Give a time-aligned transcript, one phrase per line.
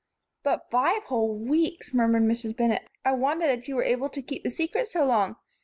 [0.41, 2.57] "But five whole weeks!" murmured Mrs.
[2.57, 2.87] Bennett.
[3.05, 5.35] "I wonder that you were able to keep the secret so long.